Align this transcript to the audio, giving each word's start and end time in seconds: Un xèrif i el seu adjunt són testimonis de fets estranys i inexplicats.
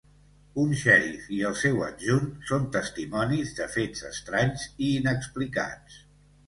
Un 0.61 0.71
xèrif 0.83 1.27
i 1.35 1.41
el 1.49 1.57
seu 1.63 1.83
adjunt 1.89 2.31
són 2.53 2.67
testimonis 2.79 3.55
de 3.61 3.69
fets 3.77 4.05
estranys 4.13 4.69
i 4.89 4.93
inexplicats. 5.01 6.07